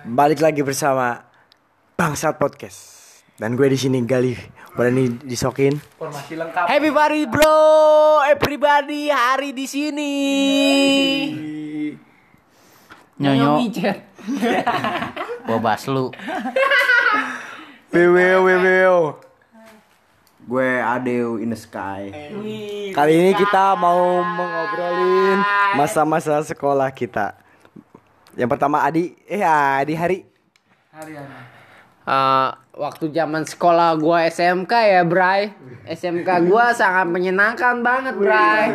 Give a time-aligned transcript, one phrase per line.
[0.00, 1.28] Balik lagi bersama
[1.92, 2.80] Bangsat Podcast.
[3.36, 4.32] Dan gue di sini Gali.
[4.72, 5.76] Berani disokin.
[6.00, 6.64] Formasi lengkap.
[6.68, 10.14] Happy party bro, everybody hari di sini.
[13.20, 13.60] Nyonyo,
[15.44, 16.08] bobas lu.
[17.92, 19.00] BWO BWO.
[20.48, 22.08] Gue Adeo in the sky.
[22.96, 25.44] Kali ini kita mau mengobrolin
[25.76, 27.39] masa-masa sekolah kita.
[28.38, 30.18] Yang pertama Adi, eh Adi Hari.
[30.90, 31.38] Hari-hari.
[32.00, 35.54] Eh, waktu zaman sekolah gua SMK ya, Bray.
[35.86, 38.66] SMK gua sangat menyenangkan banget, Bray.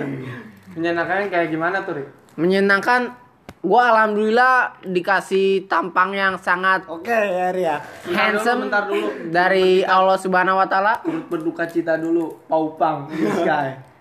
[0.76, 2.08] Menyenangkan kayak gimana tuh, Rik?
[2.36, 3.16] Menyenangkan
[3.60, 7.82] gua alhamdulillah dikasih tampang yang sangat Oke, Hari ya.
[8.08, 9.08] handsome bentar dulu.
[9.34, 11.02] dari Allah Subhanahu wa taala.
[11.32, 13.95] Berduka cita dulu, Paupang, Sky.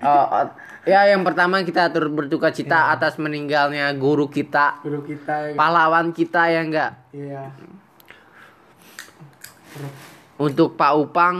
[0.00, 0.46] Oh, oh,
[0.86, 5.52] ya yang pertama kita turut berduka cita atas meninggalnya guru kita, Guru kita.
[5.58, 6.92] pahlawan kita ya enggak.
[7.10, 7.50] Iya.
[10.36, 11.36] Untuk Pak Upang,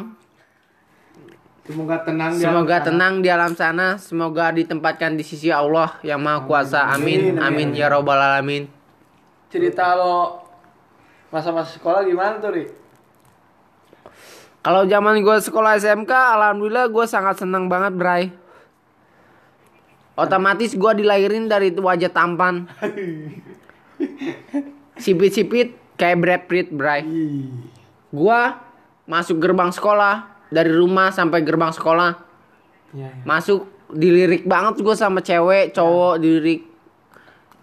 [1.61, 2.89] Semoga tenang di semoga alam sana.
[2.91, 6.91] tenang di alam sana, semoga ditempatkan di sisi Allah yang Maha Kuasa.
[6.91, 7.39] Amin.
[7.39, 8.67] Amin ya robbal alamin.
[9.47, 10.43] Cerita lo
[11.31, 12.69] masa-masa sekolah gimana tuh, Rik?
[14.61, 18.29] Kalau zaman gue sekolah SMK, alhamdulillah gue sangat senang banget, Bray.
[20.21, 22.69] Otomatis gue dilahirin dari wajah tampan.
[25.01, 27.09] Sipit-sipit kayak Brad Pitt, Bray.
[28.13, 28.61] Gua
[29.09, 32.31] masuk gerbang sekolah dari rumah sampai gerbang sekolah
[32.91, 33.23] Iya, iya.
[33.23, 36.67] masuk dilirik banget gue sama cewek cowok dilirik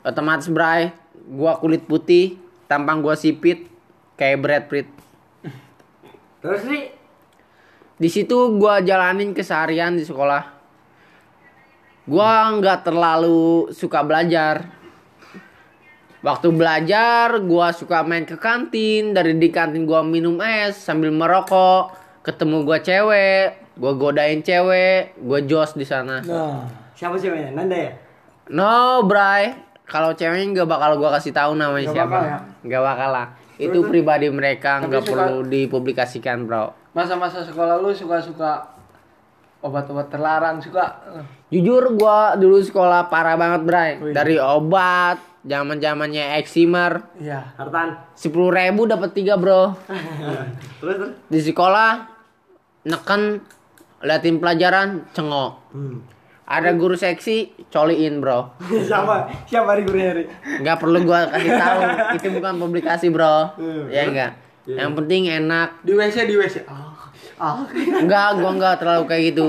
[0.08, 0.96] otomatis bray
[1.28, 2.40] gua kulit putih
[2.72, 3.68] tampang gua sipit
[4.16, 4.88] kayak Brad Pitt
[6.48, 6.84] Terus nih,
[8.00, 10.48] di situ gua jalanin keseharian di sekolah.
[12.08, 14.64] Gua nggak terlalu suka belajar.
[16.24, 19.12] Waktu belajar gua suka main ke kantin.
[19.12, 21.92] Dari di kantin gua minum es sambil merokok.
[22.24, 26.24] Ketemu gua cewek gua godain cewek gua jos di sana.
[26.24, 26.64] Nah,
[26.96, 27.52] siapa ceweknya?
[27.52, 27.92] Nanda ya?
[28.48, 29.52] no bray.
[29.84, 32.16] Kalau ceweknya nggak bakal gua kasih tahu namanya Nggak siapa.
[32.16, 32.32] bakal.
[32.32, 32.40] Ya?
[32.64, 33.28] nggak bakal lah
[33.60, 38.74] itu pribadi mereka nggak suka- perlu dipublikasikan bro Masa-masa sekolah lu suka-suka
[39.60, 40.98] obat-obat terlarang suka
[41.48, 43.92] Jujur gua dulu sekolah parah banget, Bray.
[43.98, 44.12] Wih.
[44.12, 47.56] Dari obat, zaman-zamannya eksimer, Iya.
[47.56, 47.96] Hartan.
[48.12, 49.72] sepuluh ribu dapat tiga bro.
[50.84, 51.14] Terus terus.
[51.26, 52.04] Di sekolah
[52.84, 53.40] neken
[54.00, 55.52] liatin pelajaran cengok.
[55.72, 56.04] Hmm.
[56.48, 58.56] Ada guru seksi coliin bro.
[58.88, 59.28] siapa?
[59.44, 60.24] Siapa hari gurunya Hari?
[60.64, 61.82] Nggak perlu gua kasih tahu,
[62.16, 63.52] itu bukan publikasi bro.
[63.60, 63.92] Hmm.
[63.92, 64.32] Ya enggak.
[64.64, 65.84] Yang penting enak.
[65.84, 66.64] Di WC di WC.
[66.72, 67.12] Ah.
[67.36, 67.68] Ah.
[67.76, 69.46] Enggak, gua enggak terlalu kayak gitu.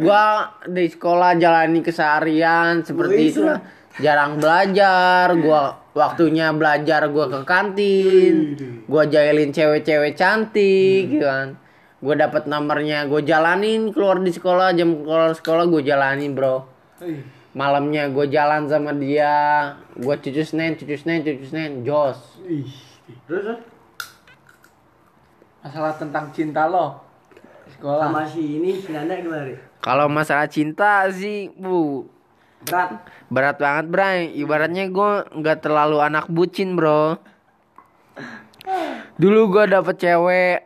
[0.00, 3.60] Gua di sekolah jalani keseharian seperti itu lah.
[4.00, 8.56] Jarang belajar, gua waktunya belajar gua ke kantin.
[8.88, 11.67] Gua jailin cewek-cewek cantik gitu kan.
[11.98, 16.66] Gua dapat nomornya, gua jalanin keluar di sekolah, jam keluar sekolah gua jalanin, Bro.
[17.58, 22.38] Malamnya gua jalan sama dia, gua cucu Senin, cucu Senin, cucu Senin, jos.
[22.46, 22.70] Ih.
[23.26, 23.58] Terus.
[25.64, 27.02] Masalah tentang cinta lo.
[27.74, 28.08] Sekolah.
[28.08, 29.58] Sama si ini si Nanda gimana?
[29.82, 32.06] Kalau masalah cinta sih, Bu,
[32.66, 32.90] Berat.
[33.30, 37.14] Berat banget bray Ibaratnya gue nggak terlalu anak bucin bro
[39.18, 40.58] Dulu gue dapet cewek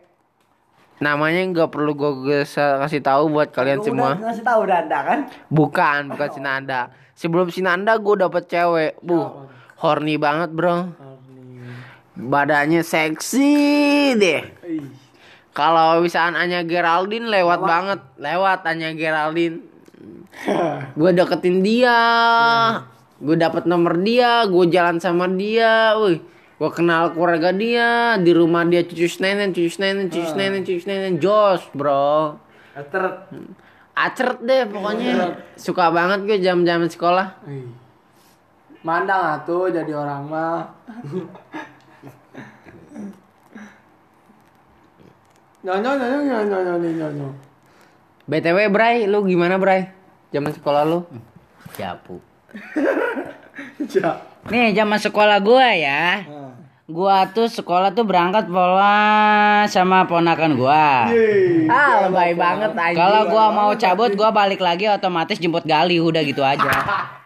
[1.03, 4.15] Namanya nggak perlu gue kasih tahu buat kalian Lu semua.
[4.15, 5.19] Udah ngasih tahu Nanda kan?
[5.51, 6.81] Bukan, bukan Sinanda
[7.19, 9.03] Sebelum Sinanda gue dapet cewek.
[9.03, 9.51] Bu,
[9.83, 10.95] horny banget bro.
[12.15, 14.43] Badannya seksi deh.
[15.51, 18.01] Kalau misalkan Anya Geraldine lewat banget.
[18.23, 19.61] Lewat Anya Geraldine.
[20.99, 22.01] Gue deketin dia.
[23.21, 25.93] Gue dapet nomor dia gue jalan sama dia.
[26.01, 26.25] Wih
[26.63, 31.19] gue kenal keluarga dia di rumah dia cucu nenen cucu nenen cucu nenen cucu nenen
[31.19, 32.39] jos bro
[32.71, 33.27] Ter
[33.99, 37.35] acert deh pokoknya suka banget gue jam jam sekolah.
[38.87, 40.73] Mandang atuh jadi orang mah.
[45.67, 47.29] Nyonya nyonya nyonya nyonya nyonya.
[48.23, 49.91] btw Bray lu gimana Bray
[50.31, 51.03] zaman sekolah lu
[53.93, 54.25] Ja.
[54.49, 56.25] Nih zaman sekolah gua ya.
[56.93, 61.09] Gua tuh sekolah tuh berangkat pola sama ponakan gua.
[61.73, 66.21] ah lebay banget anjing Kalau gua mau cabut gua balik lagi otomatis jemput Gali udah
[66.21, 66.69] gitu aja.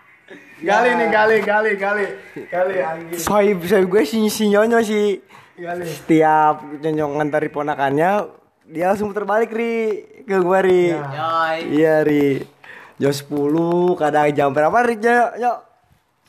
[0.57, 2.07] Gali nih gali gali gali
[2.49, 3.21] gali anjing.
[3.21, 5.21] Sohib, sohib gue si, si Nyonyo sih
[5.53, 5.85] Gali.
[5.85, 8.25] Setiap Nyonyo ngantar ponakannya
[8.65, 11.59] Dia langsung terbalik Ri Ke gue Ri Yoi.
[11.77, 12.41] Iya Ri
[12.97, 14.97] Jam 10 kadang jam berapa Ri?
[14.97, 15.61] Jam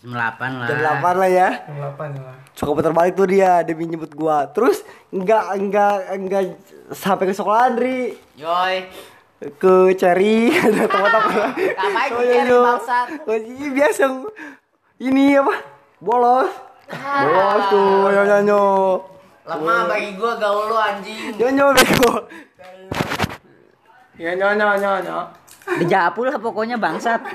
[0.04, 0.68] 8 lah.
[0.68, 1.50] Jam 8 lah ya.
[1.64, 2.47] Jam 8 lah.
[2.58, 4.50] Suka putar balik tuh dia, dia nyebut gua.
[4.50, 4.82] Terus
[5.14, 6.58] enggak enggak enggak
[6.90, 8.18] sampai ke sekolah Andri.
[8.34, 8.90] Yoi.
[9.62, 11.54] Ke cari ada teman-teman.
[11.54, 13.08] Ngapain Oh, ke Cherry, bangsat?
[13.30, 14.10] Oh, iya, biasa
[14.98, 15.54] ini apa?
[16.02, 16.50] Bolos.
[16.90, 18.64] Bolos tuh, nyo nyo nyo.
[19.46, 21.38] Lemah bagi gua gaul lu anjing.
[21.38, 22.26] Nyo nyo bego.
[24.18, 25.30] Ya nyonya nyonya.
[25.78, 27.22] Dijapu lah pokoknya bangsat.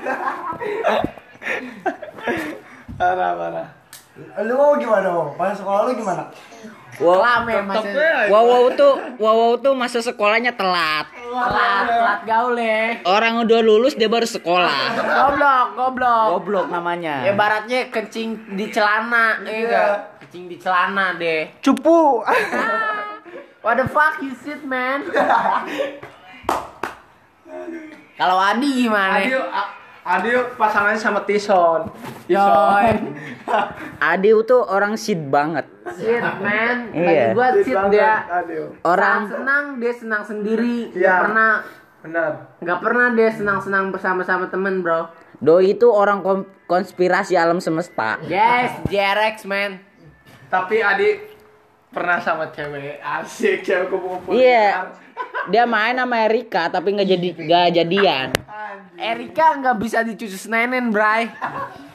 [2.99, 3.82] Parah parah.
[4.17, 5.09] Lu mau gimana?
[5.09, 5.33] Mau?
[5.33, 6.29] Pas sekolah lu gimana?
[7.01, 7.89] Lame masih
[8.29, 11.09] Wow wow tuh, wow wow tuh masa sekolahnya telat.
[11.09, 13.01] telat, telat gaul ya.
[13.01, 14.93] Orang udah lulus dia baru sekolah.
[15.01, 16.27] Goblok, goblok.
[16.37, 17.25] Goblok namanya.
[17.25, 20.21] Ibaratnya kencing di celana, iya enggak?
[20.21, 21.49] Kencing di celana deh.
[21.65, 22.21] Cupu.
[23.65, 25.01] What the fuck you shit, man?
[28.13, 29.25] Kalau Adi gimana?
[29.25, 29.41] Adio,
[30.03, 31.87] A- Adio pasangannya sama Tison.
[32.27, 32.91] Yoi.
[34.11, 35.63] Adiu tuh orang shit banget.
[35.93, 36.91] Shit, man.
[36.91, 37.31] Bagi Iya.
[37.31, 38.13] gua shit dia.
[38.29, 38.75] Adio.
[38.81, 40.91] Orang Saat senang dia senang sendiri.
[40.91, 41.15] Gak Iya.
[41.21, 41.51] pernah
[42.03, 42.31] Benar.
[42.59, 45.07] Gak pernah dia senang-senang bersama-sama temen bro
[45.39, 46.19] Doi itu orang
[46.65, 48.19] konspirasi alam semesta.
[48.21, 49.79] Yes, JRX man
[50.45, 51.15] Tapi Adi
[51.87, 54.35] pernah sama cewek asik cewek kumpul-kumpul.
[54.35, 54.91] Iya.
[55.51, 58.27] Dia main sama Erika tapi nggak jadi nggak jadian.
[58.95, 61.27] Erika nggak bisa dicuci senenen bray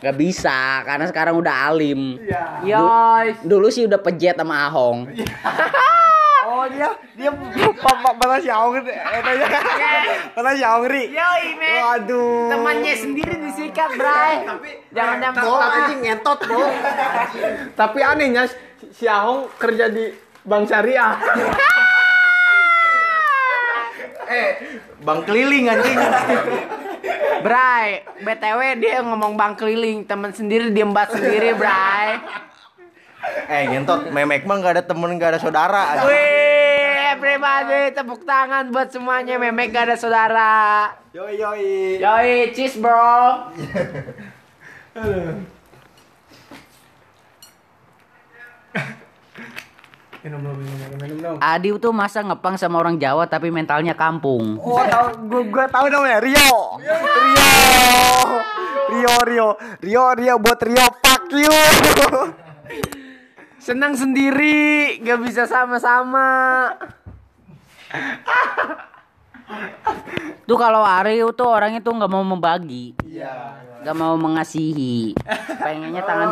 [0.03, 2.21] Nggak bisa karena sekarang udah alim.
[2.21, 2.77] Iya.
[2.77, 5.09] Yoy Dulu sih udah pejet sama Ahong.
[6.49, 7.29] Oh dia dia
[7.77, 8.83] papa mana si Aung eh
[9.21, 9.47] tanya.
[10.33, 11.03] Mana si ri?
[11.13, 12.49] Yoi man Waduh.
[12.51, 14.49] Temannya sendiri disikat bray
[14.91, 16.65] Jangan jangan Tapi- anjing ngentot bro
[17.85, 18.49] Tapi anehnya
[18.91, 20.09] si Ahong kerja di
[20.43, 21.15] Bank Syariah.
[25.03, 25.99] Bang keliling anjing.
[27.39, 32.19] Bray BTW dia ngomong bang keliling Temen sendiri diem bat sendiri bray
[33.49, 36.07] eh ngentot, memek mah gak ada temen gak ada saudara.
[36.07, 41.99] Wih everybody tepuk tangan buat semuanya Memek gak ada saudara Yoi yoi.
[41.99, 43.51] Yoi cheese bro
[50.19, 51.37] Minum dulu, minum dulu, minum dulu.
[51.39, 54.59] Adi tuh masa ngepang sama orang Jawa tapi mentalnya kampung.
[54.59, 56.59] Oh tahu gua gua tahu namanya Rio.
[56.83, 57.49] Rio.
[58.89, 59.49] Rio Rio
[59.79, 61.55] Rio Rio buat Rio fuck you.
[63.63, 66.73] Senang sendiri, gak bisa sama-sama.
[70.49, 72.97] Tuh kalau Ari tuh orangnya tuh nggak mau membagi.
[73.85, 75.15] Gak mau mengasihi.
[75.63, 76.31] Pengennya tangan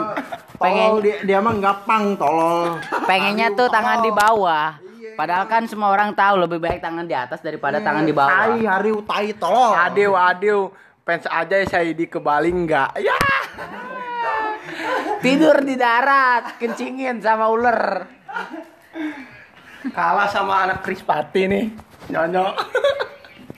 [0.57, 2.81] Tolol pengen dia, dia mah nggak pang tolol.
[3.05, 4.81] pengennya tuh tangan di bawah.
[5.17, 8.57] Padahal kan semua orang tahu lebih baik tangan di atas daripada tangan di bawah.
[8.57, 9.73] Tai hari utai tolol.
[9.73, 10.73] Adio, adio.
[11.07, 12.91] Fans aja saya di kebaling enggak?
[13.01, 13.17] Ya.
[15.23, 18.11] Tidur di darat, kencingin sama ular.
[19.95, 21.65] Kalah sama anak Krispati nih.
[22.11, 22.55] Nyonyok.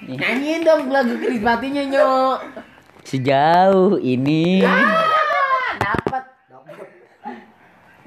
[0.08, 2.38] Nyanyiin dong lagu Krismatinya, Nyok.
[3.08, 4.60] Sejauh ini
[5.80, 6.24] Dapat.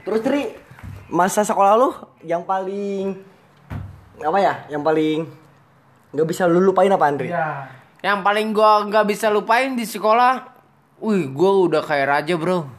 [0.06, 0.54] Terus Tri
[1.10, 1.90] masa sekolah lu
[2.22, 3.18] yang paling
[4.22, 4.54] apa ya?
[4.70, 5.18] Yang paling
[6.14, 7.34] nggak bisa lu lupain apa Andri?
[7.34, 7.66] Ya.
[8.06, 10.46] Yang paling gua nggak bisa lupain di sekolah,
[11.02, 12.70] wih, gua udah kayak raja, Bro.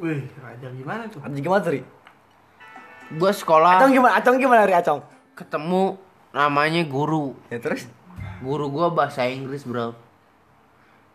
[0.00, 1.20] Wih, raja gimana tuh?
[1.20, 1.80] Anjing gimana Tri?
[3.20, 4.12] Gua sekolah Acong gimana?
[4.16, 5.04] Acong gimana Ri Acong?
[5.36, 6.00] ketemu
[6.32, 7.36] namanya guru.
[7.52, 7.84] Ya terus?
[8.40, 10.05] Guru gua bahasa Inggris, Bro.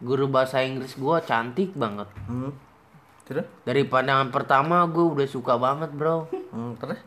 [0.01, 2.09] Guru bahasa Inggris gua cantik banget.
[2.25, 2.49] Hmm.
[3.29, 3.45] Terus?
[3.63, 6.27] Dari pandangan pertama gue udah suka banget, Bro.
[6.51, 6.99] Hmm, terus?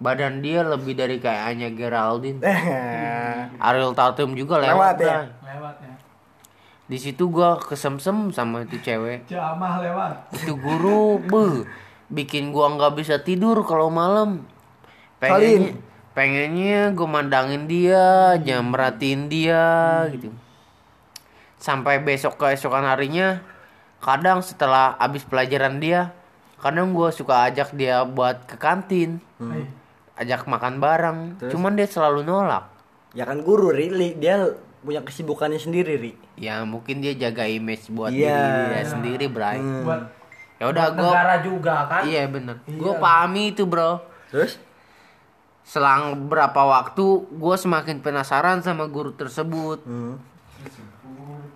[0.00, 2.40] Badan dia lebih dari kayaknya Geraldine.
[2.40, 3.60] Eh.
[3.60, 5.04] Ariel Tatum juga lewat, Lewat ya?
[5.04, 5.28] Bray.
[5.52, 5.94] Lewat ya.
[6.90, 9.28] Di situ gua kesemsem sama itu cewek.
[9.28, 10.34] Jamah lewat.
[10.40, 11.68] Itu guru, beuh,
[12.08, 14.48] bikin gua nggak bisa tidur kalau malam.
[15.20, 15.76] Salin.
[15.76, 15.76] Pengennya,
[16.16, 20.32] pengennya gue mandangin dia, jam merhatiin dia gitu.
[21.60, 23.44] Sampai besok keesokan harinya,
[24.00, 26.16] kadang setelah abis pelajaran dia,
[26.56, 29.68] kadang gua suka ajak dia buat ke kantin, Hmm.
[30.16, 31.18] ajak makan bareng.
[31.46, 32.64] Cuman dia selalu nolak.
[33.12, 34.16] Ya kan guru Ri, Li.
[34.16, 34.40] dia
[34.80, 36.12] punya kesibukannya sendiri Ri.
[36.34, 38.32] Ya mungkin dia jaga image buat Iya.
[38.32, 39.60] diri dia sendiri, Bray.
[39.60, 39.84] Hmm.
[39.84, 40.02] Buat
[40.56, 42.02] Ya udah gua negara juga kan?
[42.04, 42.60] Iya bener.
[42.64, 43.96] Gue pahami itu bro.
[44.28, 44.60] Terus?
[45.64, 47.00] Selang berapa waktu
[47.32, 49.80] gue semakin penasaran sama guru tersebut.
[49.88, 50.20] Hmm.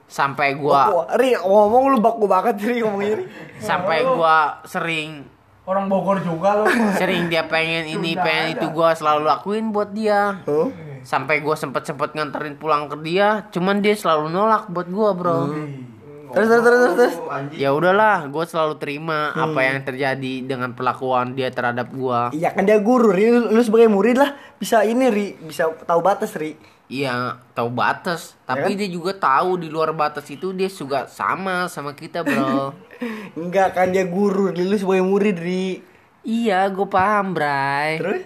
[0.05, 3.25] Sampai gua Oh, Ri, ngomong lu baku banget Ri ngomongnya Ri.
[3.59, 5.25] sampai gua sering
[5.65, 6.69] Orang Bogor juga loh.
[7.01, 10.45] sering dia pengen ini pengen itu gua selalu lakuin buat dia.
[10.45, 10.69] Oh.
[11.01, 15.41] Sampai gua sempet sempet nganterin pulang ke dia, cuman dia selalu nolak buat gua bro.
[15.49, 15.94] Terus
[16.35, 16.95] terus terus terus.
[16.99, 17.15] terus.
[17.55, 22.35] Ya udahlah, gue selalu terima apa yang terjadi dengan perlakuan dia terhadap gua.
[22.35, 23.31] Iya kan dia guru, Ri.
[23.31, 25.39] Lu, lu sebagai murid lah bisa ini, Ri.
[25.39, 26.59] Bisa tahu batas, Ri.
[26.85, 31.97] Iya, tahu batas, tapi dia juga tahu di luar batas itu dia juga sama sama
[31.97, 32.77] kita, bro.
[33.41, 34.69] Enggak kan dia guru, Ri.
[34.69, 35.81] Lu sebagai murid, Ri.
[36.29, 37.97] iya, gue paham, Bray.
[38.03, 38.23] Terus?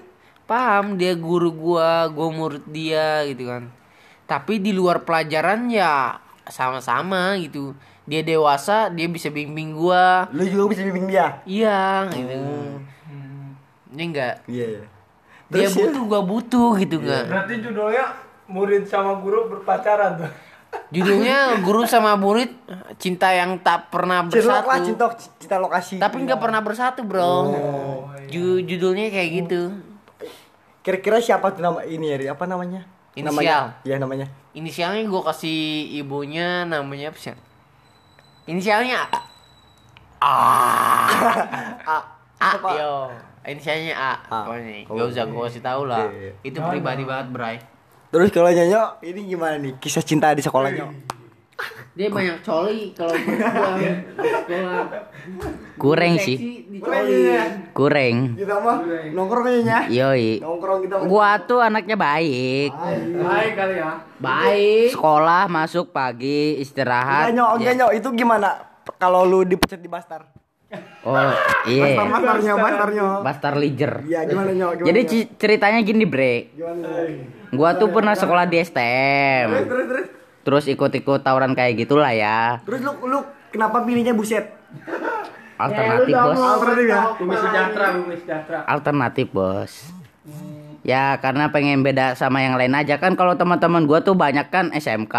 [0.48, 3.68] Paham dia guru gua, gua murid dia gitu kan.
[4.24, 6.16] Tapi di luar pelajaran ya
[6.48, 7.76] sama-sama gitu.
[8.08, 10.24] Dia dewasa, dia bisa bimbing gua.
[10.32, 11.44] Lu juga bisa bimbing dia.
[11.44, 12.40] Iya, gitu.
[13.92, 14.34] Ini enggak.
[14.48, 14.84] Iya, iya.
[15.48, 15.80] Dia Terus ya?
[15.84, 17.24] butuh, gua butuh gitu kan.
[17.28, 18.04] Berarti judulnya
[18.48, 20.32] murid sama guru berpacaran tuh.
[20.88, 22.52] Judulnya guru sama murid
[22.96, 24.68] cinta yang tak pernah Cinta bersatu.
[24.68, 25.04] lah, cinta,
[25.36, 25.96] cinta lokasi.
[25.96, 27.52] Tapi nggak pernah bersatu, Bro.
[28.28, 29.72] Ju- judulnya kayak gitu.
[30.80, 32.26] Kira-kira siapa tuh nama ini ya, Ri?
[32.28, 32.84] Apa namanya?
[33.12, 33.32] Inisial.
[33.32, 33.56] Namanya?
[33.84, 34.26] Iya, namanya.
[34.52, 35.60] Inisialnya gue kasih
[35.96, 37.36] ibunya namanya apa sih?
[38.48, 39.12] Inisialnya A.
[40.24, 40.32] A.
[41.84, 41.98] A.
[42.40, 42.50] A.
[42.80, 43.12] Yo.
[43.44, 44.12] Inisialnya A.
[44.24, 44.38] A.
[44.48, 44.88] Pokoknya.
[44.88, 46.08] Oh, Gak usah gue kasih tahu lah.
[46.08, 46.32] Oke.
[46.40, 47.56] Itu pribadi banget, Bray.
[48.08, 49.76] Terus kalau Nyonyo, ini gimana nih?
[49.76, 50.88] Kisah cinta di sekolahnya?
[51.98, 54.86] Dia banyak coli kalau berdua sekolah.
[55.74, 56.38] Kurang sih.
[57.74, 58.38] Kurang.
[58.38, 58.76] Kita mah
[59.10, 59.90] nongkrongnya.
[59.90, 60.38] Yoi.
[60.38, 60.94] Nongkrong kita.
[61.10, 62.70] Gua tuh anaknya baik.
[63.18, 63.90] Baik kali ya.
[64.22, 64.94] Baik.
[64.94, 67.34] Sekolah masuk pagi, istirahat.
[67.34, 67.74] Nyok, Ya.
[67.74, 67.90] Nyok.
[67.90, 68.62] Itu gimana?
[68.94, 70.22] Kalau lu dipecat di Bastar?
[71.02, 71.18] Oh,
[71.66, 71.98] iya.
[71.98, 73.02] Bastarnya, Bastarnya.
[73.26, 74.06] Bastar Liger.
[74.06, 74.70] Iya, gimana, Nyok?
[74.78, 75.00] Gimana, Jadi
[75.34, 76.54] ceritanya gini, Bre.
[76.54, 76.86] Gimana?
[77.50, 79.48] Gua tuh pernah sekolah di STM.
[79.50, 79.86] Terus, terus.
[79.90, 80.17] Terus
[80.56, 82.62] ikut-ikut tawuran kayak gitulah ya.
[82.64, 83.18] Terus lu, lu
[83.52, 84.48] kenapa pilihnya buset?
[85.58, 86.38] Alternatif, Bos.
[86.38, 87.02] Alternatif ya?
[87.18, 88.58] Bumi sejahtera, bumi sejahtera.
[88.64, 89.72] Alternatif, Bos.
[90.86, 94.70] Ya, karena pengen beda sama yang lain aja kan kalau teman-teman gua tuh banyak kan
[94.72, 95.16] SMK.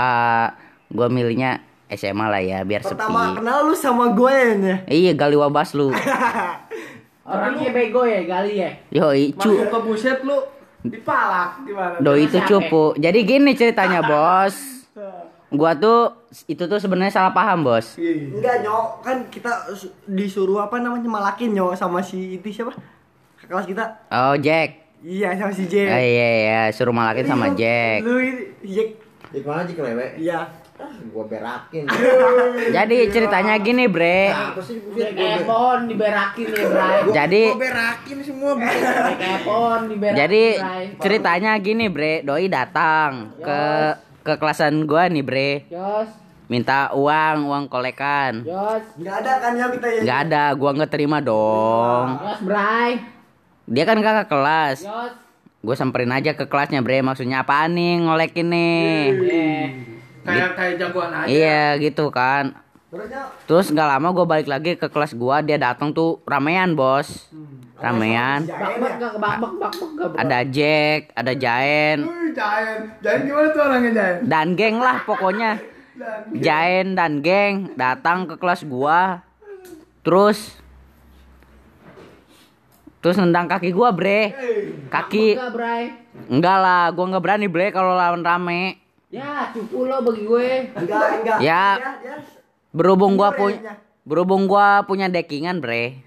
[0.89, 3.37] Gua milihnya SMA lah ya, biar Pertama sepi.
[3.41, 4.77] kenal lu sama gue ya.
[4.85, 5.89] Iya, gali wabas lu.
[7.29, 8.69] Orangnya bego ya kali ya.
[8.89, 9.53] Yoi, cu.
[9.53, 10.37] Masuk ke buset lu
[10.85, 11.97] dipalak gimana?
[12.01, 12.93] Doi itu cupu.
[12.97, 14.78] Jadi gini ceritanya, Bos.
[15.49, 16.13] Gua tuh
[16.45, 17.97] itu tuh sebenarnya salah paham, Bos.
[17.97, 18.85] Enggak, Nyok.
[19.01, 22.69] Kan kita su- disuruh apa namanya malakin, Nyok, sama si itu siapa?
[23.35, 23.85] Kakak Kelas kita.
[24.09, 24.93] Oh, Jack.
[24.99, 25.89] Iya, sama si Eh, Jack.
[25.89, 27.97] iya iya, suruh malakin sama Lu- Jack.
[28.03, 28.15] Lu
[28.61, 28.89] Jack.
[29.29, 30.07] Di mana Cik Lewe?
[30.17, 30.41] Iya.
[30.75, 31.83] Ah, gua berakin.
[32.77, 34.31] Jadi ceritanya gini, Bre.
[34.31, 36.99] Ber- pohon diberakin ya, Bray.
[37.11, 38.51] Jadi Gua berakin semua.
[38.55, 40.15] Kayak pohon diberakin.
[40.15, 40.43] jadi
[40.97, 42.21] ceritanya gini, Bre.
[42.21, 43.59] Doi datang ke ke
[44.23, 45.51] kelasan gua nih, Bre.
[45.69, 46.09] Jos,
[46.49, 48.41] Minta uang, uang kolekan.
[48.41, 50.01] Jos, Enggak ada kan ya kita ya.
[50.01, 52.07] Nggak ada, gua nggak terima dong.
[52.19, 52.91] Jos, Bray.
[53.69, 54.81] Dia kan kakak kelas.
[54.81, 55.13] Jos.
[55.59, 57.03] Gue samperin aja ke kelasnya, Bre.
[57.03, 58.95] Maksudnya apaan nih ngolekin nih?
[59.27, 59.65] Eh,
[60.23, 61.27] Kayak kayak jagoan aja.
[61.27, 62.55] Iya gitu kan.
[63.45, 67.29] Terus nggak lama gue balik lagi ke kelas gua dia datang tuh ramean bos,
[67.77, 68.49] ramean.
[68.49, 70.17] gak, bro.
[70.17, 72.79] Ada Jack, ada Jaen, Wih, Jayan.
[73.05, 74.17] Jayan gimana tuh orangnya Jayan?
[74.25, 75.51] dan geng lah pokoknya.
[76.45, 79.21] Jaen dan geng datang ke kelas gua.
[80.01, 80.57] Terus
[82.99, 84.33] Terus nendang kaki gua, Bre.
[84.91, 85.39] Kaki
[86.27, 88.81] Enggak, lah, gua nggak berani, Bre, kalau lawan rame.
[89.07, 90.49] Ya, cupu lo bagi gue.
[90.75, 91.37] enggak, enggak.
[91.41, 91.79] Ya.
[91.81, 92.38] Ya, ya.
[92.69, 93.73] Berhubung gua Bener punya
[94.05, 96.05] berhubung gua punya dekingan, Bre.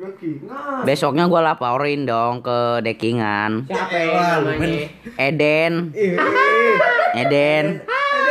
[0.00, 0.42] Doki.
[0.82, 3.70] Besoknya gua laporin dong ke dekingan.
[3.70, 4.90] Siapa ya namanya?
[5.14, 5.72] Eden.
[7.14, 7.64] Eden.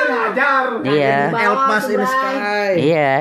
[0.09, 0.63] Ngajar.
[0.83, 1.17] Iya.
[1.31, 2.35] Elpas in sky.
[2.91, 3.11] Iya.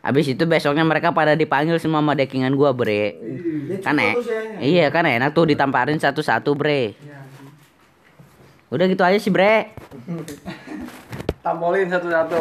[0.00, 3.18] Abis itu besoknya mereka pada dipanggil semua sama dekingan gua, Bre.
[3.84, 4.16] Kan e-
[4.62, 6.94] Iya, kan enak tuh ditamparin satu-satu, Bre.
[8.72, 9.76] Udah gitu aja sih, Bre.
[11.44, 12.40] Tampolin satu-satu.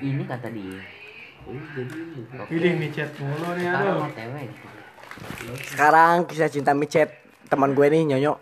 [0.00, 0.80] Ini kata dia.
[2.48, 4.04] Pilih nih chat mulu nih aduh.
[5.64, 7.08] Sekarang kisah cinta micet
[7.48, 8.36] teman gue nih Nyonyo.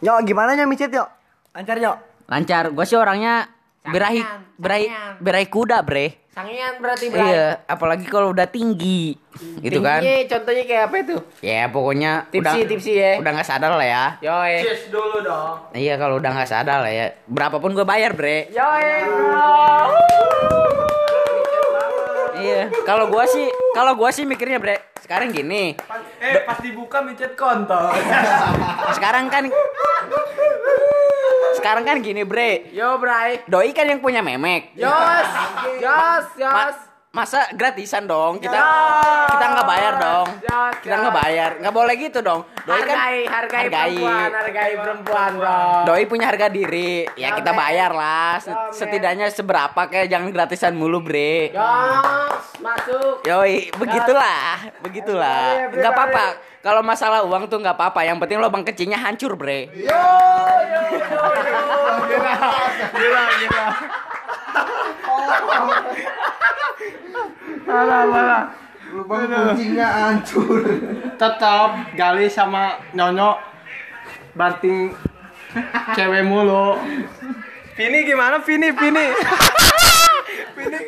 [0.00, 1.08] Nyok gimana Nyok micet Nyok?
[1.54, 1.96] Lancar Nyok?
[2.30, 2.64] Lancar.
[2.70, 3.50] Gua sih orangnya
[3.82, 4.22] berahi
[4.54, 4.86] berahi
[5.18, 6.29] berahi kuda, Bre.
[6.40, 7.20] Sangian berarti, Bray.
[7.20, 9.12] Iya, apalagi kalau udah tinggi.
[9.60, 10.00] Gitu kan.
[10.00, 11.16] Tingginya contohnya kayak apa itu?
[11.44, 13.12] Ya, pokoknya Tipsi, udah tipsi ya.
[13.20, 14.04] udah nggak sadar lah ya.
[14.24, 14.64] Yoi.
[14.64, 15.68] Cheers dulu dong.
[15.76, 17.12] Iya, kalau udah nggak sadar lah ya.
[17.28, 18.48] Berapapun gue bayar, Bre.
[18.56, 19.04] Yoi.
[22.40, 26.98] Iya, kalau gua sih, kalau gua sih mikirnya bre, sekarang gini, Pas, eh pas dibuka
[27.00, 27.92] micet kontol.
[28.92, 29.44] sekarang kan,
[31.52, 33.44] sekarang kan gini bre, Yo, Bray.
[33.44, 35.28] doi kan yang punya memek, Yos.
[35.78, 36.78] Yos, Ma- Yos.
[37.10, 38.38] Masa gratisan dong?
[38.38, 38.54] Kita
[39.34, 40.28] kita nggak bayar dong.
[40.46, 41.50] Yos, kita nggak bayar.
[41.58, 42.46] Nggak boleh gitu dong.
[42.62, 45.58] Doi kan hargai, hargai, perempuan, hargai perempuan, bro.
[45.90, 47.10] doi punya harga diri.
[47.18, 48.38] Ya kita bayar lah.
[48.38, 51.50] Set- setidaknya seberapa kayak jangan gratisan mulu bre.
[51.50, 53.26] Yos, masuk.
[53.26, 55.66] Yoi, begitulah, begitulah.
[55.74, 56.26] Nggak apa-apa.
[56.62, 58.06] Kalau masalah uang tuh nggak apa-apa.
[58.06, 59.66] Yang penting lubang kecilnya hancur, bre.
[62.94, 63.66] Gila, gila.
[67.66, 68.42] Parah, parah.
[68.90, 70.66] Lubang kucingnya hancur.
[71.14, 73.38] Tetap gali sama nyonyo
[74.34, 74.90] banting
[75.94, 76.78] cewek mulu.
[77.78, 79.06] Vini gimana Vini Vini?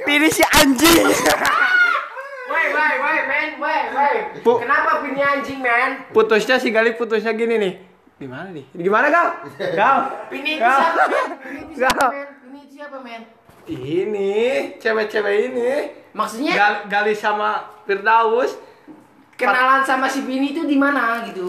[0.05, 1.09] Pilih si anjing.
[2.53, 4.17] Woi, woi, woi, men, woi, woi.
[4.45, 6.05] Kenapa punya anjing, men?
[6.13, 7.73] Putusnya si Gali putusnya gini nih.
[8.21, 8.65] Gimana nih?
[8.77, 9.29] Gimana Gal?
[9.79, 9.99] Gal.
[10.29, 10.81] Ini itu Gal.
[11.73, 12.29] siapa, men?
[12.53, 13.23] Ini itu siapa, men?
[13.65, 14.33] Ini
[14.77, 15.71] cewek-cewek ini.
[16.13, 18.59] Maksudnya Gal, Gali sama Firdaus
[19.33, 21.49] kenalan sama si Vini itu di mana gitu?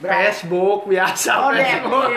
[0.00, 2.08] Facebook biasa Oh, Facebook.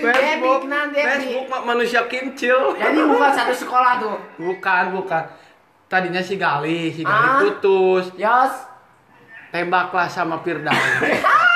[0.00, 1.04] Facebook, Debbie.
[1.04, 2.72] Facebook manusia kincil.
[2.74, 4.16] Jadi bukan satu sekolah tuh.
[4.40, 5.22] Bukan, bukan.
[5.86, 7.38] Tadinya si Gali, si Gali Ah.
[7.42, 8.14] putus.
[8.16, 8.54] Yos,
[9.50, 10.78] Tembaklah sama Firdaus.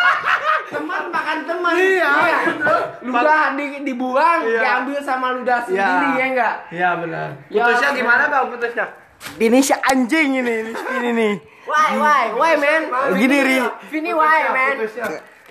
[1.36, 1.74] teman makan teman.
[1.74, 2.38] Iya, Iya.
[2.46, 2.78] bener.
[3.02, 4.60] Ludah di, dibuang, Iya.
[4.60, 6.54] diambil sama ludah sendiri ya enggak?
[6.70, 7.28] Iya benar.
[7.48, 7.98] Ya, Putusnya bener.
[7.98, 8.86] gimana kau putusnya?
[9.34, 11.34] Pilih si anjing ini, ini nih.
[11.64, 12.82] Why, why, why, man?
[13.14, 13.56] Gini, Ri.
[13.88, 14.74] Vini, why, man?
[14.78, 15.04] Putusnya.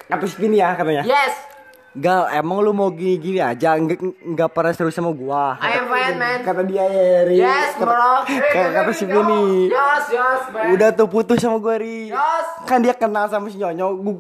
[0.08, 1.04] Apa sih ini ya katanya?
[1.04, 1.52] Yes,
[1.94, 5.62] Gal, emang lu mau gini-gini aja, nggak nggak pernah serius sama gua.
[5.62, 6.38] I am fine, man.
[6.42, 7.38] Kata dia ya, Ri.
[7.38, 8.14] Yes, Kata- bro.
[8.26, 9.70] Kata, kata si Vini.
[9.70, 10.74] Yes, yes, man.
[10.74, 12.10] Udah tuh putus sama gua, Ri.
[12.10, 12.46] Yes.
[12.66, 14.14] Kan dia kenal sama si Nyonyo, gua,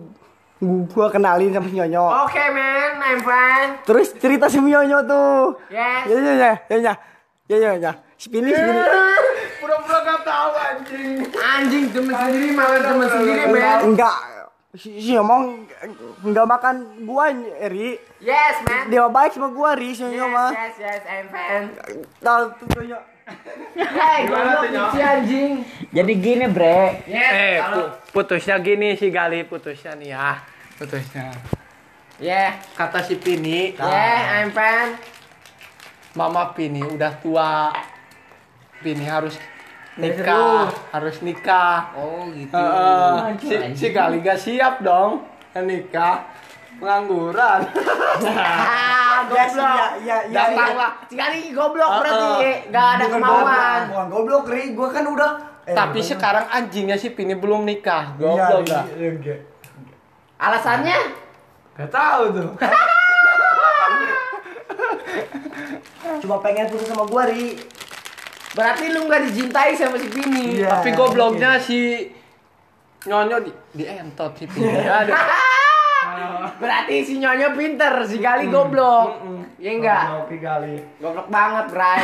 [0.63, 2.05] gua kenalin sama si Nyonyo.
[2.24, 3.72] Oke, man, I'm fine.
[3.84, 5.60] Terus cerita si Nyonyo tuh.
[5.67, 6.08] Yes.
[6.08, 6.93] Ya ya ya ya ya.
[7.43, 7.91] Ya ya ya.
[8.15, 8.82] Si Vini si Vini.
[9.60, 11.12] Pura-pura gak tahu anjing.
[11.36, 13.79] Anjing temen sendiri makan temen sendiri, man.
[13.84, 14.17] Enggak.
[14.74, 15.70] Si, si ngomong
[16.25, 17.29] enggak makan gua,
[17.70, 18.00] Ri.
[18.17, 18.89] Yes, man.
[18.89, 20.50] Dia baik sama gua, Ri, si Nyonyo Yes, mah.
[20.50, 21.67] yes, yes, I'm fine.
[22.20, 23.12] Tahu tuh Nyonyo.
[23.74, 24.27] Hey,
[25.00, 25.63] anjing.
[25.89, 27.03] Jadi gini, bre.
[27.08, 30.44] Yes, Eh, pu- putusnya gini si Gali putusnya nih ya.
[30.75, 31.31] Putusnya.
[32.22, 34.96] Yeah, Kata si Pini, yeah, I'm fine.
[36.14, 37.74] Mama Pini udah tua.
[38.79, 39.40] Pini harus
[39.98, 41.96] nikah, harus nikah.
[41.96, 42.53] Oh, gitu.
[42.53, 43.18] Heeh.
[43.40, 46.32] si, si Gali gak siap dong nikah
[46.83, 47.59] pengangguran.
[48.27, 50.51] Ah, Ya, ya, ya, ya.
[50.51, 50.91] Datanglah.
[51.07, 52.69] Sekali goblok berarti Uh-uh.
[52.75, 53.48] gak ada kemauan.
[53.48, 54.63] goblok, Bukan goblok, Ri.
[54.75, 55.31] Gua kan udah
[55.63, 58.19] eh, Tapi sekarang anjingnya si Pini belum nikah.
[58.19, 58.67] Iya, Goblok?
[58.67, 59.35] Iya, iya.
[60.37, 61.00] Alasannya?
[61.79, 62.50] Gak tahu tuh.
[66.22, 67.55] Cuma pengen putus sama gua, Ri.
[68.53, 70.59] Berarti lu gak dicintai sama si Vini.
[70.61, 70.69] Iya.
[70.77, 72.11] Tapi gobloknya si
[73.07, 74.67] Nyonyo di, di entot si Pini.
[75.00, 75.15] Aduh.
[76.60, 79.24] Berarti si Nyonyo pinter, si Gali goblok.
[79.60, 80.04] Iya enggak?
[80.26, 80.76] Oke Gali.
[81.00, 82.04] Goblok banget, Bray.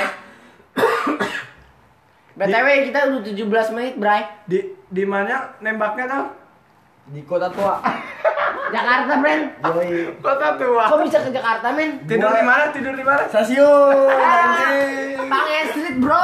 [2.39, 4.22] BTW kita udah 17 menit, Bray.
[4.48, 6.26] Di di mana nembaknya tau?
[7.10, 7.82] Di kota tua.
[8.76, 9.41] Jakarta, Bren.
[9.65, 10.13] Yoi.
[10.22, 10.84] Kota tua.
[10.88, 12.06] Kok bisa ke Jakarta, men?
[12.06, 12.63] Tidur di mana?
[12.69, 13.26] Tidur di mana?
[13.26, 13.98] Stasiun.
[15.26, 16.22] Bang Street, bro.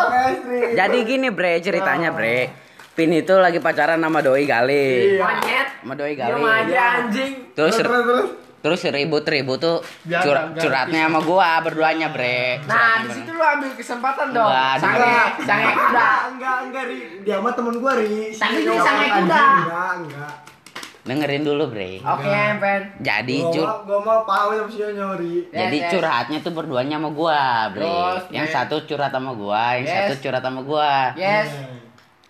[0.78, 2.64] Jadi gini, bre, ceritanya, bre.
[2.95, 5.19] Pin itu lagi pacaran sama doi Gali.
[5.19, 5.67] Monyet.
[5.84, 6.71] Sama doi Diam Gali.
[6.71, 7.31] aja, anjing.
[7.51, 7.75] Terus
[8.65, 12.58] terus ribut-ribut tuh cur- curhatnya sama gua berduanya, bre.
[12.63, 14.47] Nah, di situ lu ambil kesempatan dong.
[14.47, 15.13] Enggak, di- Sange,
[15.45, 16.10] sange kuda.
[16.31, 16.97] Enggak, enggak, Ri.
[17.21, 18.31] Dia mah temen gua, Ri.
[18.31, 19.43] Tapi dia sange kuda.
[19.60, 20.34] Enggak, enggak.
[21.05, 22.01] Dengerin dulu, bre.
[22.01, 22.81] Oke, Pen.
[22.97, 25.34] Jadi Gua cur mau, gua mau paham sama si Nyonyo, Ri.
[25.43, 25.89] Yes, Jadi yes.
[25.91, 27.86] curhatnya tuh berduanya sama gua, Bre.
[27.86, 29.93] Terus, yang satu curhat sama gua, yang Yes.
[29.99, 31.13] satu curhat sama gua.
[31.13, 31.49] Yes.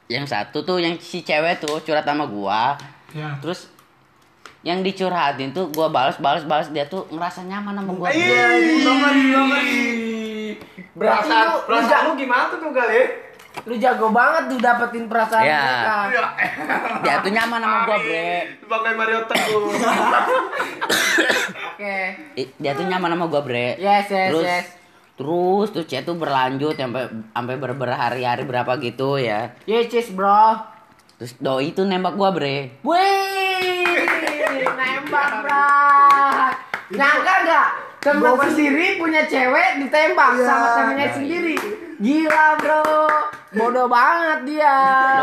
[0.08, 2.78] Yang satu tuh yang si cewek tuh curhat sama gua.
[3.10, 3.38] Ya.
[3.40, 3.74] Terus
[4.62, 8.10] yang dicurhatin tuh gua balas balas balas dia tuh ngerasa nyaman sama gua.
[8.10, 8.46] Iya,
[10.96, 13.02] Berarti Perasaan, lu- lu perasaan lu gimana tuh tuh Gali?
[13.66, 15.60] Lu jago banget tuh dapetin perasaan Ya.
[15.60, 15.96] mereka.
[17.02, 18.32] Dia tuh nyaman sama gua, Bre.
[18.58, 19.64] Sebagai Mario Teguh.
[21.66, 21.96] Oke.
[22.36, 23.68] I- Dia tuh nyaman sama gua, Bre.
[23.76, 24.66] Yes, yes, terus, yes.
[25.16, 29.56] Terus tuh chat tuh berlanjut sampai sampai ber berhari-hari berapa gitu ya.
[29.64, 30.60] Yes, yes, bro.
[31.16, 32.84] Terus doi tuh nembak gua, Bre.
[32.84, 33.96] Wih,
[34.76, 35.68] nembak, bro.
[36.92, 37.68] Nyangka nggak?
[38.04, 40.46] Temen sendiri punya cewek ditembak Iya.
[40.46, 41.56] sama temennya sendiri.
[41.98, 42.84] Gila, bro.
[43.56, 44.76] Bodoh banget dia.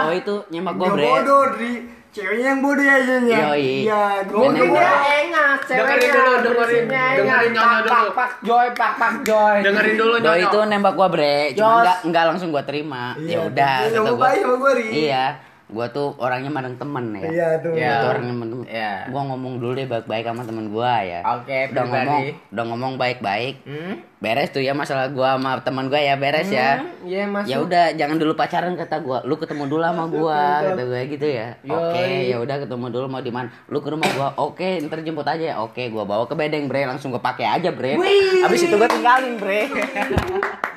[0.09, 1.05] Doi tuh nembak gua, Bre.
[1.05, 1.72] bodoh, Ri.
[2.12, 3.38] Ceweknya yang bodoh ya ya.
[3.48, 3.88] Yoi.
[3.88, 4.92] Iya, gue Mungkin gue- dia
[5.25, 6.85] enak, ceweknya Dengerin dulu, dengerin.
[6.85, 7.88] Dengerin nyonya Pak, dulu.
[7.88, 9.57] Pak, pak joy, pak pak joy.
[9.64, 10.44] Dengerin dulu Nyonya.
[10.44, 13.16] itu nembak gua bre, cuma enggak enggak langsung gua terima.
[13.16, 14.20] Iya, Ya udah dia kata gua.
[14.22, 14.87] baik sama gua, Ri.
[15.09, 15.25] Iya,
[15.72, 17.22] gua tuh orangnya mandang temen ya.
[17.26, 17.72] Iya tuh.
[17.72, 17.92] Iya.
[17.96, 18.62] Gua orangnya mandang.
[18.68, 18.92] Iya.
[19.08, 21.20] Gua ngomong dulu deh baik-baik sama temen gua ya.
[21.40, 22.06] Oke, udah pribadi.
[22.06, 23.54] ngomong, udah ngomong baik-baik.
[23.64, 23.94] Hmm?
[24.22, 26.85] Beres tuh ya masalah gua sama teman gua ya beres ya.
[27.02, 27.50] Iya, masuk.
[27.50, 29.18] Ya udah jangan dulu pacaran kata gua.
[29.24, 31.48] Lu ketemu dulu sama gua kata gua gitu ya.
[31.64, 33.48] Oke, ya udah ketemu dulu mau di mana?
[33.72, 34.28] Lu ke rumah gua.
[34.37, 35.64] Oke, ntar jemput aja ya.
[35.64, 36.85] Oke, gua bawa ke bedeng, Bre.
[36.87, 37.96] Langsung gua pakai aja, Bre.
[38.44, 39.66] Habis itu gua tinggalin, Bre.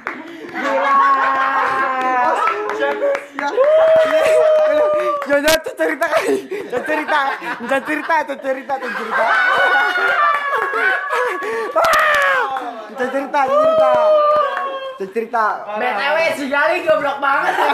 [5.26, 6.36] Nyonya tuh cerita kali.
[6.70, 7.20] Tuh cerita.
[7.58, 9.26] Tuh cerita, tuh cerita, tuh cerita.
[12.96, 13.92] Tuh cerita, tuh cerita.
[15.06, 15.46] Cerita.
[15.76, 17.70] BTW si Gali goblok banget ya.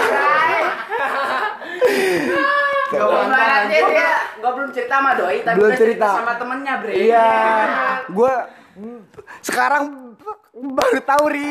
[2.92, 4.10] Ibaratnya dia
[4.42, 6.18] gua belum cerita sama doi, tapi Belum cerita cerita.
[6.18, 6.94] sama temennya, Bre.
[6.98, 7.30] Iya.
[8.12, 8.34] Gua
[9.40, 10.11] sekarang
[10.52, 11.48] baru tahu ri.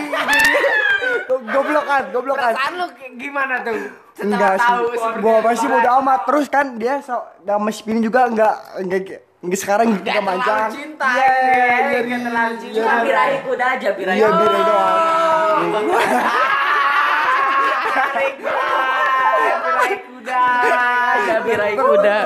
[1.30, 2.52] Goblokan, goblokan.
[2.52, 3.76] perasaan lu gimana tuh?
[4.12, 4.66] Setelah Enggak sih.
[4.66, 5.74] tahu seperti Gua apa, masih Bray?
[5.78, 6.20] bodo amat.
[6.26, 9.00] Terus kan dia so, sama Spin juga enggak enggak
[9.40, 10.68] enggak sekarang Gak juga terlalu mancang.
[10.70, 11.28] cinta Iya,
[12.04, 12.76] iya, terlalu cinta.
[12.76, 14.18] Cuma birahi kuda aja, birahi.
[14.18, 15.58] Iya, birai doang.
[19.40, 20.42] Birahi kuda.
[21.20, 22.16] Ya, birahi kuda.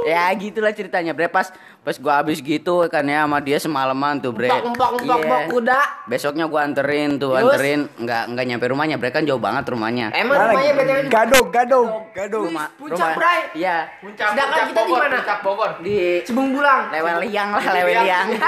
[0.00, 1.28] Ya gitulah ceritanya, Bre.
[1.28, 4.52] Pas pas gua habis gitu kan ya sama dia semalaman tuh, Bre.
[4.52, 5.24] Empok empok empok Iya.
[5.24, 5.80] empok kuda.
[6.06, 7.44] Besoknya gua anterin tuh, Terus?
[7.50, 10.12] anterin nggak nggak nyampe rumahnya, Bre kan jauh banget rumahnya.
[10.12, 12.44] Emang Mana rumahnya di Gadog, gadog, gadog.
[12.46, 13.40] Rumah, Puncak, Bray.
[13.56, 13.88] Iya.
[13.98, 15.16] Puncak, Sedangkan puncak kita di mana?
[15.16, 15.70] Puncak Bogor.
[15.80, 16.82] Di Cibung Bulang.
[16.92, 18.28] lewel liang lah, lewel liang.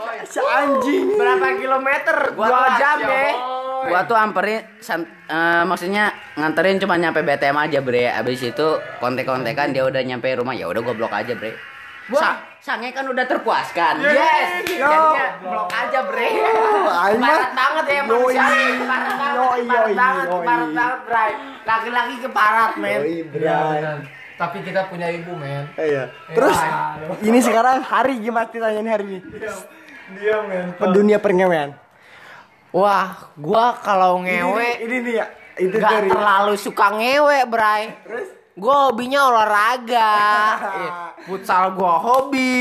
[0.60, 1.16] Anjing.
[1.16, 2.16] Berapa kilometer?
[2.36, 3.32] Gua Dua jam ya.
[3.80, 8.04] Gua tuh amperin san- eh, maksudnya nganterin cuma nyampe BTM aja, Bre.
[8.06, 8.66] Abis itu
[9.00, 11.56] kontek-kontekan dia udah nyampe rumah, ya udah gua blok aja, Bre.
[12.10, 14.04] Sa sange kan udah terpuaskan.
[14.04, 14.68] Yes.
[14.68, 14.84] Yo.
[14.84, 16.28] Jadinya blok aja, Bre.
[17.16, 18.42] Parat banget ya manusia.
[18.84, 20.44] Parat banget, yoi, banget, yoi.
[20.44, 21.30] parat banget, Bray.
[21.64, 23.00] Laki-laki keparat, men.
[23.00, 23.80] Yoi, Iya, Bray.
[23.80, 23.98] benar.
[24.36, 25.64] Tapi kita punya ibu, men.
[25.74, 26.04] Iya.
[26.30, 26.58] Terus
[27.20, 29.18] ini sekarang hari gimana ditanyain hari ini?
[30.20, 30.76] Dia, men.
[30.92, 31.72] Dunia perngewean.
[32.70, 35.26] Wah, gua kalau ngewe Ini nih ya.
[35.58, 37.82] Itu Gak dari terlalu suka ngewe, Bray.
[38.56, 40.10] Gue hobinya olahraga.
[40.80, 40.90] Eh,
[41.28, 42.58] Futsal gue hobi.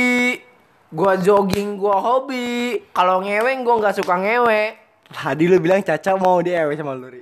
[0.89, 2.49] Gue jogging gue hobi.
[2.91, 4.61] Kalau ngewe gue nggak suka ngewe.
[5.09, 7.21] Tadi lu bilang Caca mau di ewe sama lu, Ri.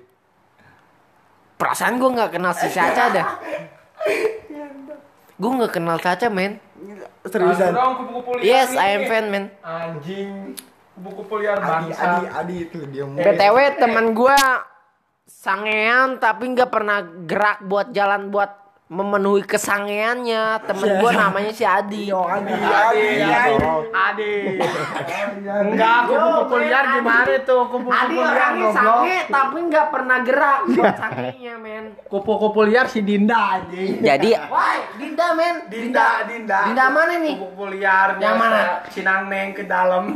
[1.56, 3.27] Perasaan gue nggak kenal si Caca dah.
[5.38, 6.60] Gue nggak kenal Caca, men.
[7.23, 7.73] Seriusan.
[8.43, 8.75] Yes.
[8.75, 9.45] I am fan, men.
[9.63, 10.58] Anjing.
[10.97, 12.01] Kupu-kupu liar Adi, bangsa.
[12.01, 13.21] Adi, Adi itu dia mau.
[13.21, 14.39] BTW teman gue
[15.48, 20.63] sangean tapi nggak pernah gerak buat jalan buat memenuhi kesangeannya.
[20.63, 22.08] Temen gue namanya si Adi.
[22.08, 23.56] Yo, Adi, Adi, Adi.
[23.91, 24.34] Adi.
[25.43, 27.67] Enggak, kupu-kupu liar gimana tuh?
[27.67, 31.84] Kupu-kupu Adi liar orangnya sange tapi nggak pernah gerak buat sangenya men.
[32.08, 34.00] Kupu-kupu liar si Dinda anjing.
[34.00, 35.56] Jadi Wah, Dinda men.
[35.67, 36.60] Dinda, Dinda.
[36.71, 37.36] Dinda mana nih?
[37.36, 38.15] Kupu-kupu liar.
[38.23, 38.62] Yang mana?
[38.88, 40.15] Sinang Neng ke dalam.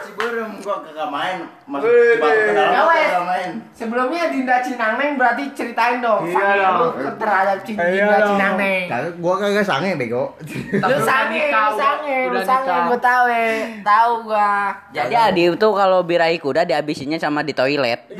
[0.00, 1.38] Ciberem gua kagak main.
[1.66, 3.50] Masuk ke dalam Ya, main.
[3.74, 6.24] Sebelumnya Dinda Cinangneng berarti ceritain dong.
[6.24, 6.96] Iya dong.
[7.14, 8.24] terhadap Cin- Iya.
[8.24, 8.88] Cinangneng.
[8.88, 10.32] Kagak gua kagak sange bego.
[10.72, 13.44] Lu sange, lu sange, lu sange, gue tahu ya.
[13.84, 14.72] Tahu gua.
[14.90, 18.00] jadi Adi itu kalau birahi kuda dihabisinnya sama di toilet.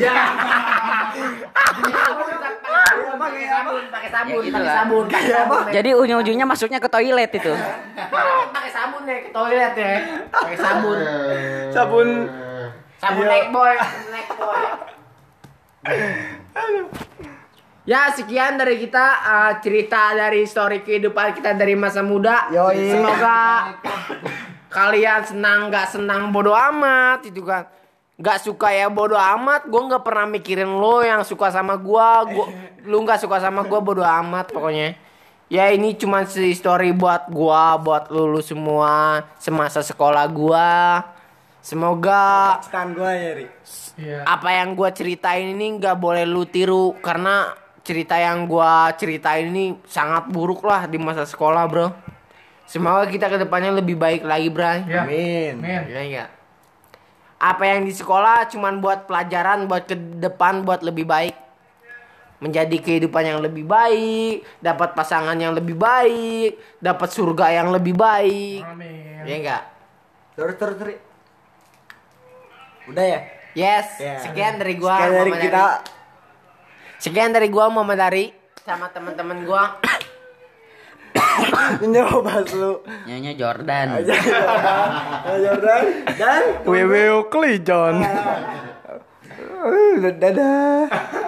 [3.20, 5.58] Pakai sabun, pakai sabun, Ya pakai sabun, pakai sabun.
[5.62, 5.72] men.
[5.72, 7.52] Jadi ujung-ujungnya masuknya ke toilet itu.
[8.50, 9.94] pakai sabun ya ke toilet ya.
[10.28, 10.98] Pakai sabun.
[11.70, 12.08] Sabun.
[12.96, 13.30] Sabun Iya.
[13.30, 13.72] neck boy,
[14.10, 14.60] neck boy.
[17.88, 22.46] Ya sekian dari kita uh, cerita dari story kehidupan kita dari masa muda.
[22.52, 22.94] Yoi.
[22.94, 23.38] Semoga
[24.70, 27.66] kalian senang nggak senang bodo amat itu kan.
[28.20, 29.64] Gak suka ya bodo amat.
[29.64, 32.28] Gue nggak pernah mikirin lo yang suka sama gua.
[32.28, 32.46] Gua
[32.84, 34.94] lu nggak suka sama gua bodo amat pokoknya.
[35.50, 41.02] Ya ini cuma si story buat gua, buat lu, lu semua semasa sekolah gua.
[41.58, 43.46] Semoga Stand gua ya, Ri.
[44.00, 44.24] Iya.
[44.24, 47.52] apa yang gua ceritain ini nggak boleh lu tiru karena
[47.84, 51.92] cerita yang gua ceritain ini sangat buruk lah di masa sekolah bro
[52.64, 55.04] semoga kita ke depannya lebih baik lagi bro Ya.
[55.04, 55.60] Amin.
[55.60, 55.84] Men.
[55.84, 56.24] ya ya
[57.36, 61.36] apa yang di sekolah cuman buat pelajaran buat ke depan buat lebih baik
[62.40, 68.64] menjadi kehidupan yang lebih baik dapat pasangan yang lebih baik dapat surga yang lebih baik
[68.64, 69.28] Amin.
[69.28, 69.64] ya enggak
[70.40, 70.96] Terus terus.
[72.88, 73.20] Udah ya?
[73.54, 73.86] Yes.
[73.98, 74.22] Yeah.
[74.22, 74.96] Sekian dari gua.
[74.98, 75.58] Sekian dari Mama kita.
[75.58, 75.82] Dari.
[77.00, 78.30] Sekian dari gua mau Dari
[78.62, 79.74] sama teman-teman gua.
[81.90, 82.78] Nyoba bahas lu.
[83.08, 83.86] Nyonya Jordan.
[83.98, 85.82] Nyonya Jordan
[86.14, 87.94] dan Wewe Clayton.
[90.20, 90.88] Dadah.